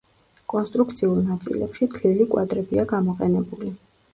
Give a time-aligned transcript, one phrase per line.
[0.53, 3.71] კონსტრუქციულ ნაწილებში თლილი კვადრებია გამოყენებული.